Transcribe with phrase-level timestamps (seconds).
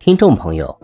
[0.00, 0.78] 听众朋友，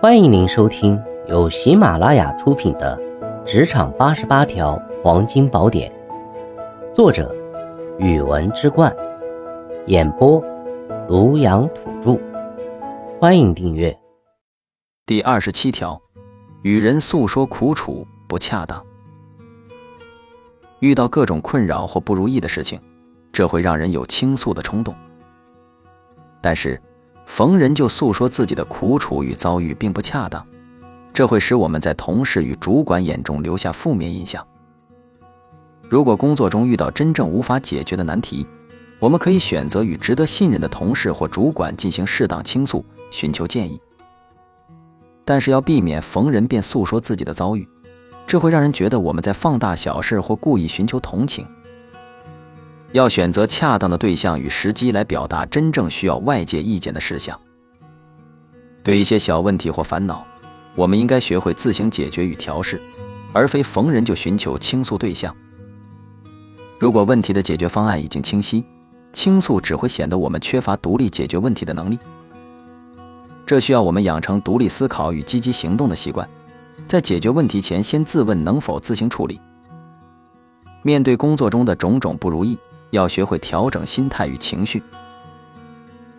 [0.00, 2.96] 欢迎您收听由喜马拉雅出品的
[3.44, 5.92] 《职场八十八条黄金宝典》，
[6.94, 7.34] 作者：
[7.98, 8.94] 语文之冠，
[9.88, 10.40] 演播：
[11.08, 12.16] 庐阳土著。
[13.20, 13.94] 欢迎订阅。
[15.04, 16.00] 第二十七条，
[16.62, 18.80] 与人诉说苦楚不恰当。
[20.78, 22.80] 遇到各种困扰或不如意的事情，
[23.32, 24.94] 这会让人有倾诉的冲动，
[26.40, 26.80] 但是。
[27.26, 30.46] 逢人就诉说自己的苦楚与遭遇，并不恰当，
[31.12, 34.46] 这会使我们在同事与主管眼中留下负面印象。
[35.88, 38.46] 如果工作中遇到真正无法解决的难题，
[38.98, 43.80] 我们可以选择与值得信任的同事或主管进行适当倾诉，寻求建议。
[45.24, 47.68] 但是要避免逢人便诉说自己的遭遇，
[48.26, 51.46] 这会让人觉得我们在放大小事或故意寻求同情。
[52.94, 57.38] 要选择恰当的对象与时机来表达真正需要外界意见的事项。
[58.84, 60.24] 对一些小问题或烦恼，
[60.76, 62.80] 我们应该学会自行解决与调试，
[63.32, 65.34] 而非逢人就寻求倾诉对象。
[66.78, 68.64] 如果问题的解决方案已经清晰，
[69.12, 71.98] 倾诉只会显得我们缺乏独立解决问题的能力。
[73.44, 76.28] 这需要我们养成独立思考与积极行动的习惯，
[76.86, 79.40] 在解决问题前先自问能否自行处理。
[80.82, 82.56] 面对工作中的种种不如意，
[82.94, 84.82] 要学会调整心态与情绪。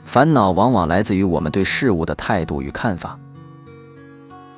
[0.05, 3.17] 烦恼往往来自于我们对事物的态度与看法。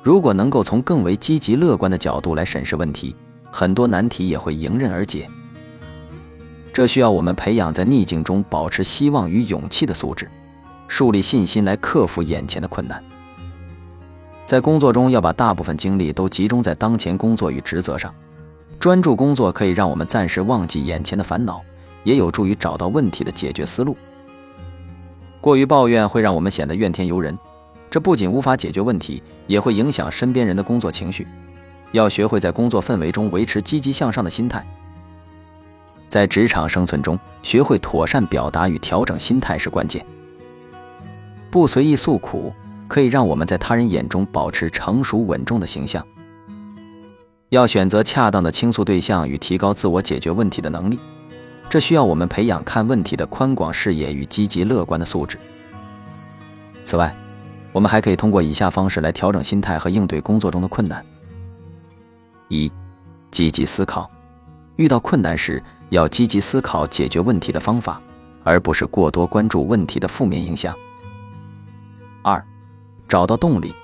[0.02, 3.16] 如果能够从更为积极乐观的角度来审视问题，
[3.50, 5.28] 很多难题也会迎刃而解。
[6.72, 10.30] 这需要我们培养在逆境中保持希望与勇气的素质，
[10.86, 13.02] 树立信心来克服眼前的困难。
[14.46, 18.14] 在工作中要把大部分精力都集中在当前工作与职责上，
[18.78, 21.60] 专注工作可以让我们暂时忘记眼前的烦恼。
[22.04, 23.96] 也有助于找到问题的解决思路。
[25.40, 27.38] 过于抱怨会让我们显得怨天尤人，
[27.88, 31.26] 这不仅无法解决问题，也会影响身边人的工作情绪。
[31.92, 34.66] 要学会在工作氛围中维持积极向上的心态。
[36.08, 40.04] 在职场生存中，学会妥善表达与调整心态是关键。
[41.50, 42.52] 不随意诉苦，
[42.88, 46.04] 可以让我们在他人眼中保持成熟稳重的形象。
[47.50, 50.98] 要选择恰当的倾诉对象与提高自我解决问题的能力。
[51.70, 55.38] 这需要我们培养看问题的宽广视野与积极乐观的素质。
[56.82, 57.14] 此外，
[57.72, 61.04] 我们还可以通过以下方式来调整心态和应对工作中的困难：
[62.48, 62.72] 一、
[63.30, 64.10] 积极思考，
[64.76, 68.00] 遇到困难时要积极思考解决问题的方法，
[68.44, 70.72] 而不是过多关注问题的负面影响；
[72.22, 72.42] 二、
[73.06, 73.74] 找到动力，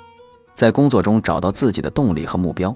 [0.54, 2.74] 在工作中找到自己的动力和目标，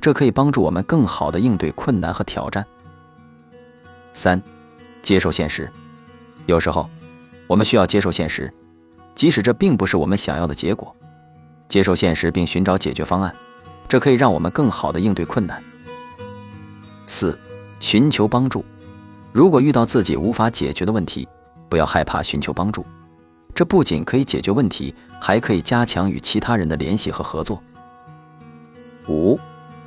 [0.00, 2.64] 这可以帮助我们更好地应对困难和挑战。
[4.16, 4.42] 三，
[5.02, 5.70] 接受现实。
[6.46, 6.88] 有时候，
[7.46, 8.50] 我们需要接受现实，
[9.14, 10.96] 即使这并不是我们想要的结果。
[11.68, 13.36] 接受现实并寻找解决方案，
[13.86, 15.62] 这可以让我们更好地应对困难。
[17.06, 17.38] 四，
[17.78, 18.64] 寻求帮助。
[19.32, 21.28] 如果遇到自己无法解决的问题，
[21.68, 22.86] 不要害怕寻求帮助。
[23.54, 27.62] 这不仅可以解决问题，还可以加强与其他人的联系和合作。
[29.08, 29.38] 五，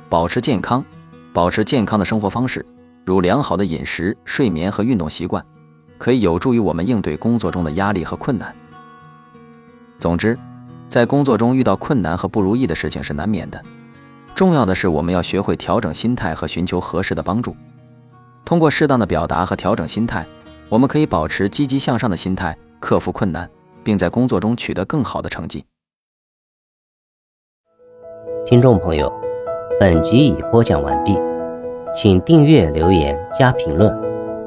[0.08, 0.84] 保持健康，
[1.32, 2.64] 保持健康的生活方式。
[3.04, 5.44] 如良好的饮食、睡眠和运动习惯，
[5.98, 8.54] 可以有助于我们应对工作中的压力和困难。
[9.98, 10.38] 总之，
[10.88, 13.62] 在工作中遇到困难和不如意的事情是难免的，
[14.34, 17.54] 重要的是我们要学会调整心态和寻求合适的帮助。
[18.44, 20.26] 通过适当的表达和调整心态，
[20.68, 23.48] 我们可以保持积极向上的心态，克服困难，
[23.84, 25.64] 并在工作中取得更好的成绩。
[28.46, 29.12] 听众朋友，
[29.78, 31.29] 本集已播讲完毕。
[31.94, 33.92] 请订阅、留言、加评论，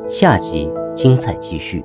[0.07, 1.83] 下集精彩继续。